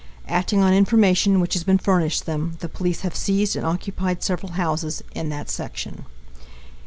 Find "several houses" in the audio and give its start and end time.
4.23-5.03